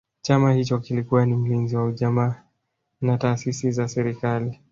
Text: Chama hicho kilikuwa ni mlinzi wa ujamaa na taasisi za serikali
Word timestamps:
Chama 0.21 0.53
hicho 0.55 0.77
kilikuwa 0.77 1.25
ni 1.25 1.35
mlinzi 1.35 1.75
wa 1.77 1.85
ujamaa 1.85 2.43
na 3.01 3.17
taasisi 3.17 3.71
za 3.71 3.87
serikali 3.87 4.59